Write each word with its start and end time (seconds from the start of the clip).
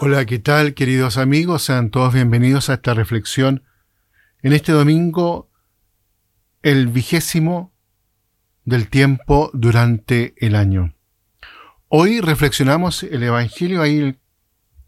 Hola, 0.00 0.26
¿qué 0.26 0.40
tal 0.40 0.74
queridos 0.74 1.16
amigos? 1.16 1.62
Sean 1.62 1.90
todos 1.90 2.12
bienvenidos 2.12 2.70
a 2.70 2.74
esta 2.74 2.92
reflexión 2.92 3.62
en 4.42 4.52
este 4.52 4.72
domingo, 4.72 5.48
el 6.62 6.88
vigésimo 6.88 7.72
del 8.64 8.88
tiempo 8.88 9.52
durante 9.52 10.34
el 10.44 10.56
año. 10.56 10.92
Hoy 11.86 12.20
reflexionamos 12.20 13.04
el 13.04 13.22
Evangelio 13.22 13.80
ahí 13.80 14.18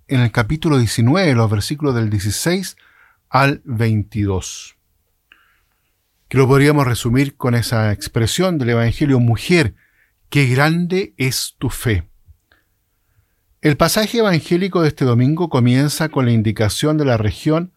en 0.08 0.20
el 0.20 0.32
capítulo 0.32 0.78
19, 0.78 1.32
los 1.36 1.48
versículos 1.48 1.94
del 1.94 2.10
16 2.10 2.76
al 3.28 3.62
22. 3.66 4.74
Que 6.32 6.38
lo 6.38 6.48
podríamos 6.48 6.86
resumir 6.86 7.36
con 7.36 7.54
esa 7.54 7.92
expresión 7.92 8.56
del 8.56 8.70
Evangelio, 8.70 9.20
mujer, 9.20 9.74
qué 10.30 10.46
grande 10.46 11.12
es 11.18 11.56
tu 11.58 11.68
fe. 11.68 12.08
El 13.60 13.76
pasaje 13.76 14.20
evangélico 14.20 14.80
de 14.80 14.88
este 14.88 15.04
domingo 15.04 15.50
comienza 15.50 16.08
con 16.08 16.24
la 16.24 16.32
indicación 16.32 16.96
de 16.96 17.04
la 17.04 17.18
región 17.18 17.74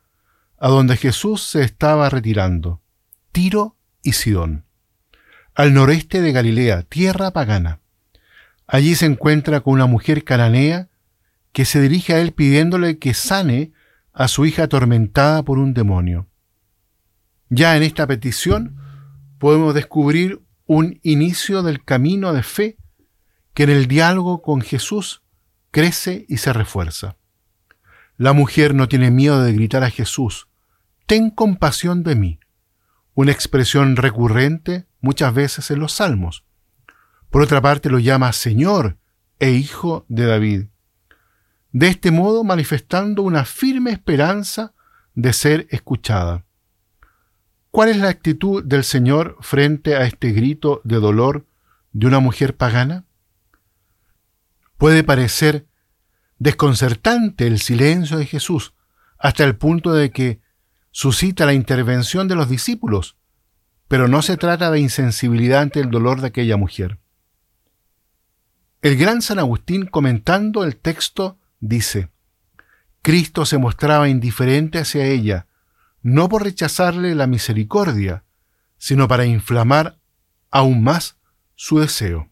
a 0.58 0.70
donde 0.70 0.96
Jesús 0.96 1.44
se 1.44 1.64
estaba 1.64 2.10
retirando, 2.10 2.82
Tiro 3.34 3.76
y 4.02 4.14
Sidón, 4.14 4.64
al 5.54 5.74
noreste 5.74 6.22
de 6.22 6.32
Galilea, 6.32 6.84
tierra 6.84 7.32
pagana. 7.32 7.82
Allí 8.68 8.96
se 8.96 9.06
encuentra 9.06 9.60
con 9.60 9.74
una 9.74 9.86
mujer 9.86 10.24
cananea 10.24 10.88
que 11.52 11.66
se 11.66 11.82
dirige 11.82 12.14
a 12.14 12.22
él 12.22 12.32
pidiéndole 12.32 13.00
que 13.00 13.14
sane 13.14 13.74
a 14.14 14.30
su 14.30 14.46
hija 14.46 14.64
atormentada 14.64 15.44
por 15.44 15.60
un 15.60 15.74
demonio. 15.74 16.30
Ya 17.50 17.78
en 17.78 17.84
esta 17.84 18.08
petición 18.08 18.78
podemos 19.40 19.74
descubrir 19.74 20.42
un 20.66 21.00
inicio 21.04 21.62
del 21.64 21.84
camino 21.84 22.34
de 22.34 22.44
fe 22.44 22.78
que 23.54 23.64
en 23.64 23.70
el 23.70 23.88
diálogo 23.88 24.42
con 24.42 24.62
Jesús 24.62 25.24
crece 25.72 26.26
y 26.28 26.38
se 26.38 26.54
refuerza. 26.54 27.18
La 28.18 28.34
mujer 28.34 28.74
no 28.74 28.88
tiene 28.88 29.12
miedo 29.12 29.42
de 29.42 29.54
gritar 29.54 29.84
a 29.84 29.90
Jesús, 29.90 30.48
Ten 31.06 31.30
compasión 31.30 32.02
de 32.02 32.16
mí, 32.16 32.40
una 33.14 33.32
expresión 33.32 33.96
recurrente 33.96 34.88
muchas 35.02 35.34
veces 35.36 35.70
en 35.70 35.80
los 35.80 35.94
salmos. 35.94 36.46
Por 37.30 37.44
otra 37.44 37.62
parte 37.62 37.92
lo 37.92 38.00
llama 38.00 38.34
Señor 38.34 38.98
e 39.38 39.52
Hijo 39.52 40.06
de 40.08 40.26
David. 40.26 40.66
De 41.72 41.90
este 41.90 42.10
modo 42.10 42.44
manifestando 42.44 43.22
una 43.22 43.46
firme 43.46 43.92
esperanza 43.92 44.74
de 45.14 45.32
ser 45.32 45.68
escuchada. 45.70 46.44
¿Cuál 47.76 47.90
es 47.90 47.98
la 47.98 48.08
actitud 48.08 48.64
del 48.64 48.86
Señor 48.86 49.36
frente 49.42 49.98
a 49.98 50.06
este 50.06 50.32
grito 50.32 50.80
de 50.86 50.96
dolor 50.96 51.46
de 51.92 52.08
una 52.08 52.22
mujer 52.22 52.56
pagana? 52.56 53.04
Puede 54.78 55.04
parecer 55.04 55.68
desconcertante 56.40 57.48
el 57.48 57.60
silencio 57.60 58.18
de 58.18 58.28
Jesús 58.28 58.74
hasta 59.18 59.44
el 59.44 59.58
punto 59.58 59.92
de 59.92 60.12
que 60.12 60.40
suscita 60.92 61.46
la 61.46 61.52
intervención 61.52 62.30
de 62.30 62.36
los 62.36 62.48
discípulos, 62.48 63.18
pero 63.90 64.08
no 64.08 64.22
se 64.22 64.38
trata 64.38 64.72
de 64.72 64.80
insensibilidad 64.80 65.60
ante 65.60 65.82
el 65.82 65.92
dolor 65.92 66.22
de 66.22 66.28
aquella 66.28 66.56
mujer. 66.56 66.98
El 68.82 68.96
gran 68.96 69.22
San 69.22 69.38
Agustín 69.38 69.86
comentando 69.86 70.64
el 70.64 70.78
texto 70.78 71.40
dice, 71.60 72.10
Cristo 73.02 73.46
se 73.46 73.58
mostraba 73.58 74.08
indiferente 74.08 74.80
hacia 74.80 75.08
ella, 75.08 75.48
no 76.06 76.30
por 76.30 76.44
rechazarle 76.44 77.16
la 77.16 77.26
misericordia, 77.26 78.26
sino 78.78 79.08
para 79.08 79.26
inflamar 79.26 79.98
aún 80.52 80.84
más 80.84 81.18
su 81.56 81.80
deseo. 81.80 82.30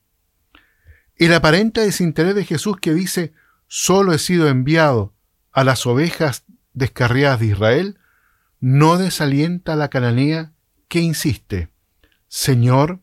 El 1.16 1.34
aparente 1.34 1.82
desinterés 1.82 2.36
de 2.36 2.46
Jesús 2.46 2.78
que 2.80 2.94
dice, 2.94 3.34
solo 3.66 4.14
he 4.14 4.20
sido 4.20 4.48
enviado 4.48 5.16
a 5.52 5.64
las 5.64 5.88
ovejas 5.88 6.46
descarriadas 6.74 7.40
de 7.40 7.48
Israel, 7.48 8.00
no 8.60 9.00
desalienta 9.00 9.74
a 9.74 9.76
la 9.76 9.90
cananea 9.90 10.54
que 10.88 11.00
insiste, 11.00 11.72
Señor, 12.28 13.00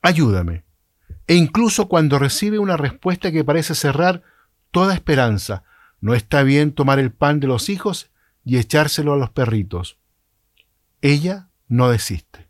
ayúdame. 0.00 0.64
E 1.26 1.34
incluso 1.34 1.88
cuando 1.88 2.18
recibe 2.18 2.58
una 2.58 2.78
respuesta 2.78 3.30
que 3.32 3.44
parece 3.44 3.74
cerrar 3.74 4.22
toda 4.70 4.94
esperanza, 4.94 5.62
no 6.00 6.14
está 6.14 6.42
bien 6.42 6.72
tomar 6.72 6.98
el 6.98 7.12
pan 7.12 7.38
de 7.38 7.48
los 7.48 7.68
hijos 7.68 8.10
y 8.44 8.58
echárselo 8.58 9.12
a 9.12 9.16
los 9.16 9.30
perritos. 9.30 9.98
Ella 11.02 11.48
no 11.68 11.90
desiste. 11.90 12.48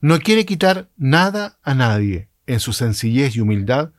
No 0.00 0.18
quiere 0.18 0.46
quitar 0.46 0.88
nada 0.96 1.58
a 1.62 1.74
nadie, 1.74 2.28
en 2.46 2.60
su 2.60 2.72
sencillez 2.72 3.36
y 3.36 3.40
humildad, 3.40 3.92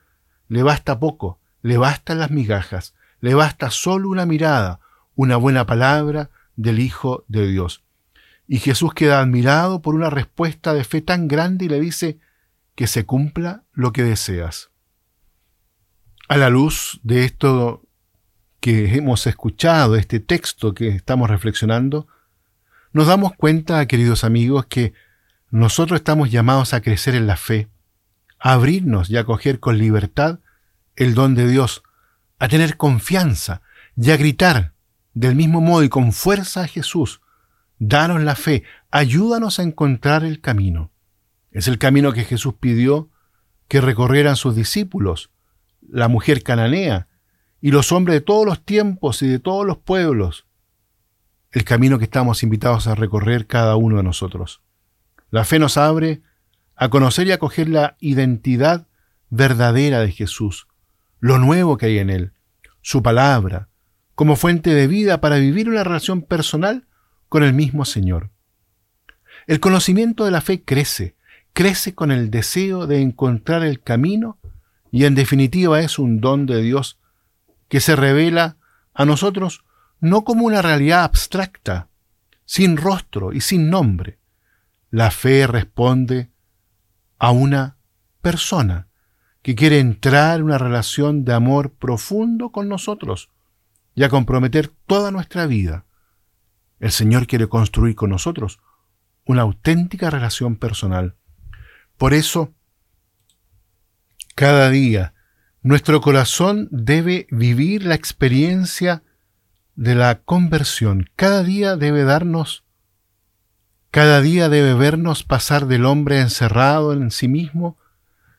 le 0.48 0.64
basta 0.64 1.00
poco, 1.00 1.40
le 1.62 1.78
bastan 1.78 2.20
las 2.20 2.32
migajas, 2.32 2.96
le 3.20 3.34
basta 3.34 3.70
solo 3.70 4.10
una 4.10 4.26
mirada, 4.26 4.80
una 5.16 5.38
buena 5.38 5.66
palabra 5.66 6.30
del 6.56 6.80
Hijo 6.80 7.24
de 7.28 7.48
Dios. 7.48 7.84
Y 8.48 8.60
Jesús 8.60 8.94
queda 8.94 9.22
admirado 9.22 9.82
por 9.82 9.96
una 9.96 10.10
respuesta 10.10 10.74
de 10.74 10.84
fe 10.84 11.02
tan 11.02 11.28
grande 11.28 11.66
y 11.66 11.70
le 11.70 11.80
dice 11.80 12.20
que 12.76 12.88
se 12.88 13.06
cumpla 13.06 13.64
lo 13.72 13.94
que 13.94 14.04
deseas. 14.04 14.72
A 16.28 16.38
la 16.38 16.50
luz 16.50 17.00
de 17.04 17.26
esto 17.26 17.84
que 18.62 18.96
hemos 18.96 19.26
escuchado, 19.26 19.96
este 19.96 20.20
texto 20.20 20.74
que 20.74 20.90
estamos 20.90 21.30
reflexionando, 21.30 22.08
nos 22.94 23.08
damos 23.08 23.34
cuenta, 23.34 23.86
queridos 23.88 24.24
amigos, 24.24 24.68
que 24.68 24.94
nosotros 25.50 26.00
estamos 26.00 26.30
llamados 26.30 26.74
a 26.74 26.82
crecer 26.82 27.16
en 27.16 27.26
la 27.26 27.38
fe, 27.38 27.70
a 28.40 28.54
abrirnos 28.54 29.10
y 29.10 29.18
a 29.18 29.22
acoger 29.22 29.60
con 29.60 29.80
libertad 29.80 30.40
el 30.96 31.16
don 31.16 31.34
de 31.34 31.48
Dios, 31.48 31.82
a 32.38 32.48
tener 32.48 32.78
confianza 32.78 33.64
y 33.98 34.12
a 34.12 34.18
gritar 34.18 34.74
del 35.14 35.36
mismo 35.36 35.60
modo 35.60 35.84
y 35.84 35.90
con 35.90 36.14
fuerza 36.14 36.62
a 36.62 36.68
Jesús, 36.68 37.22
danos 37.80 38.22
la 38.22 38.36
fe, 38.36 38.64
ayúdanos 38.92 39.60
a 39.60 39.64
encontrar 39.64 40.24
el 40.24 40.40
camino. 40.40 40.92
Es 41.50 41.68
el 41.68 41.80
camino 41.80 42.14
que 42.14 42.26
Jesús 42.26 42.54
pidió 42.60 43.10
que 43.68 43.82
recorrieran 43.82 44.36
sus 44.36 44.56
discípulos, 44.56 45.32
la 45.82 46.08
mujer 46.08 46.44
cananea 46.44 47.08
y 47.62 47.72
los 47.72 47.92
hombres 47.92 48.16
de 48.16 48.22
todos 48.22 48.46
los 48.46 48.66
tiempos 48.66 49.22
y 49.22 49.28
de 49.28 49.40
todos 49.40 49.66
los 49.66 49.78
pueblos, 49.78 50.48
el 51.52 51.64
camino 51.64 52.00
que 52.00 52.06
estamos 52.06 52.44
invitados 52.44 52.88
a 52.88 52.96
recorrer 52.96 53.46
cada 53.46 53.76
uno 53.76 53.98
de 53.98 54.04
nosotros. 54.04 54.62
La 55.30 55.46
fe 55.46 55.60
nos 55.60 55.78
abre 55.78 56.22
a 56.76 56.90
conocer 56.90 57.28
y 57.28 57.32
acoger 57.32 57.70
la 57.70 57.96
identidad 58.00 58.88
verdadera 59.30 60.00
de 60.00 60.12
Jesús, 60.12 60.68
lo 61.20 61.38
nuevo 61.38 61.78
que 61.78 61.86
hay 61.86 62.00
en 62.00 62.10
Él, 62.10 62.34
su 62.82 63.04
palabra, 63.04 63.70
como 64.16 64.36
fuente 64.36 64.74
de 64.74 64.88
vida 64.88 65.22
para 65.22 65.38
vivir 65.38 65.70
una 65.70 65.84
relación 65.84 66.24
personal 66.24 66.88
con 67.30 67.44
el 67.44 67.54
mismo 67.54 67.86
Señor. 67.86 68.32
El 69.48 69.60
conocimiento 69.60 70.26
de 70.26 70.32
la 70.32 70.42
fe 70.42 70.64
crece, 70.64 71.16
crece 71.54 71.94
con 71.94 72.12
el 72.12 72.32
deseo 72.32 72.88
de 72.88 73.02
encontrar 73.02 73.64
el 73.64 73.82
camino 73.82 74.40
y 74.92 75.06
en 75.06 75.16
definitiva 75.16 75.80
es 75.80 76.00
un 76.00 76.22
don 76.22 76.46
de 76.46 76.62
Dios 76.62 77.01
que 77.72 77.80
se 77.80 77.96
revela 77.96 78.58
a 78.94 79.06
nosotros 79.06 79.64
no 80.02 80.26
como 80.26 80.46
una 80.46 80.62
realidad 80.62 81.06
abstracta, 81.06 81.88
sin 82.44 82.76
rostro 82.76 83.32
y 83.32 83.40
sin 83.40 83.70
nombre. 83.70 84.20
La 84.90 85.10
fe 85.10 85.48
responde 85.48 86.32
a 87.18 87.32
una 87.32 87.78
persona 88.22 88.90
que 89.42 89.56
quiere 89.56 89.80
entrar 89.80 90.40
en 90.40 90.44
una 90.44 90.58
relación 90.58 91.24
de 91.24 91.32
amor 91.32 91.72
profundo 91.72 92.52
con 92.52 92.68
nosotros 92.68 93.30
y 93.96 94.04
a 94.04 94.10
comprometer 94.10 94.68
toda 94.86 95.10
nuestra 95.10 95.46
vida. 95.46 95.86
El 96.82 96.92
Señor 96.92 97.26
quiere 97.26 97.48
construir 97.48 97.96
con 97.96 98.10
nosotros 98.10 98.60
una 99.24 99.44
auténtica 99.44 100.10
relación 100.10 100.58
personal. 100.58 101.16
Por 101.98 102.14
eso, 102.14 102.54
cada 104.36 104.70
día, 104.70 105.14
nuestro 105.62 106.02
corazón 106.02 106.68
debe 106.72 107.28
vivir 107.30 107.84
la 107.86 107.96
experiencia 107.96 109.04
de 109.76 109.96
la 109.96 110.22
conversión. 110.22 111.10
Cada 111.16 111.44
día 111.44 111.76
debe 111.76 112.04
darnos 112.04 112.64
cada 113.92 114.22
día 114.22 114.48
debe 114.48 114.74
vernos 114.74 115.24
pasar 115.24 115.68
del 115.68 115.86
hombre 115.86 116.22
encerrado 116.22 116.94
en 116.94 117.12
sí 117.12 117.28
mismo 117.28 117.78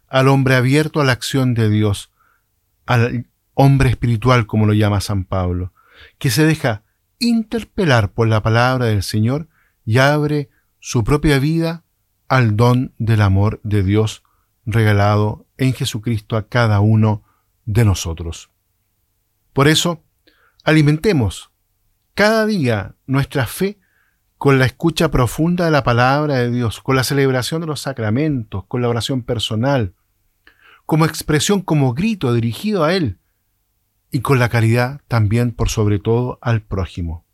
al 0.09 0.29
hombre 0.29 0.55
abierto 0.55 1.01
a 1.01 1.05
la 1.05 1.13
acción 1.13 1.53
de 1.53 1.69
Dios, 1.69 2.11
al 2.87 3.29
hombre 3.53 3.91
espiritual, 3.91 4.47
como 4.47 4.65
lo 4.65 4.73
llama 4.73 5.03
San 5.03 5.25
Pablo, 5.27 5.75
que 6.19 6.31
se 6.31 6.47
deja 6.47 6.85
interpelar 7.19 8.13
por 8.13 8.29
la 8.29 8.43
palabra 8.43 8.87
del 8.87 9.03
Señor 9.03 9.49
y 9.85 9.99
abre 9.99 10.49
su 10.81 11.05
propia 11.05 11.39
vida 11.39 11.85
al 12.29 12.57
don 12.57 12.95
del 12.97 13.21
amor 13.21 13.61
de 13.63 13.83
Dios 13.83 14.23
regalado 14.65 15.47
en 15.62 15.75
Jesucristo 15.75 16.37
a 16.37 16.49
cada 16.49 16.81
uno 16.81 17.23
de 17.64 17.85
nosotros. 17.85 18.50
Por 19.53 19.69
eso, 19.69 20.03
alimentemos 20.64 21.50
cada 22.14 22.47
día 22.47 22.97
nuestra 23.06 23.47
fe 23.47 23.79
con 24.38 24.59
la 24.59 24.67
escucha 24.67 25.11
profunda 25.11 25.67
de 25.67 25.70
la 25.70 25.85
palabra 25.85 26.35
de 26.35 26.50
Dios, 26.50 26.81
con 26.81 26.97
la 26.97 27.05
celebración 27.05 27.61
de 27.61 27.69
los 27.69 27.81
sacramentos, 27.81 28.64
con 28.67 28.82
la 28.82 28.88
oración 28.88 29.23
personal, 29.23 29.94
como 30.85 31.05
expresión, 31.05 31.61
como 31.61 31.94
grito 31.94 32.35
dirigido 32.35 32.82
a 32.82 32.94
Él, 32.94 33.19
y 34.11 34.20
con 34.20 34.41
la 34.41 34.49
caridad 34.49 35.00
también 35.06 35.53
por 35.53 35.69
sobre 35.69 36.00
todo 36.00 36.38
al 36.43 36.61
prójimo. 36.62 37.25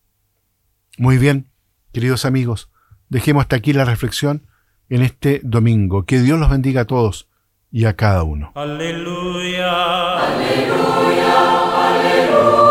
Muy 0.98 1.16
bien, 1.16 1.50
queridos 1.92 2.26
amigos, 2.26 2.70
dejemos 3.08 3.42
hasta 3.42 3.56
aquí 3.56 3.72
la 3.72 3.86
reflexión 3.86 4.46
en 4.90 5.02
este 5.02 5.40
domingo. 5.42 6.04
Que 6.04 6.20
Dios 6.20 6.38
los 6.38 6.50
bendiga 6.50 6.82
a 6.82 6.86
todos 6.86 7.28
y 7.70 7.84
a 7.84 7.94
cada 7.94 8.22
uno. 8.22 8.52
Aleluya. 8.54 10.18
Aleluya. 10.18 11.34
Aleluya. 11.88 12.67